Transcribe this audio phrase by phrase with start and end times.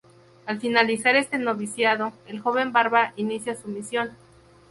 [0.47, 4.09] Al finalizar este noviciado, el joven Barba inicia su misión.